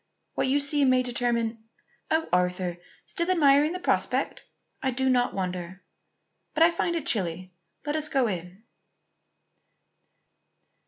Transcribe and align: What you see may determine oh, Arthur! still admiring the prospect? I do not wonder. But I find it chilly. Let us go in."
What 0.33 0.47
you 0.47 0.59
see 0.59 0.83
may 0.83 1.03
determine 1.03 1.63
oh, 2.09 2.27
Arthur! 2.33 2.77
still 3.05 3.29
admiring 3.29 3.71
the 3.71 3.79
prospect? 3.79 4.41
I 4.81 4.89
do 4.89 5.07
not 5.11 5.35
wonder. 5.35 5.83
But 6.55 6.63
I 6.63 6.71
find 6.71 6.95
it 6.95 7.05
chilly. 7.05 7.53
Let 7.85 7.95
us 7.95 8.09
go 8.09 8.25
in." 8.25 8.63